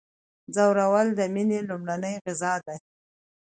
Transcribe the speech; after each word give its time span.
ځورول 0.55 1.07
د 1.15 1.21
میني 1.33 1.59
لومړنۍ 1.69 2.15
غذا 2.25 2.53
ده. 2.65 2.75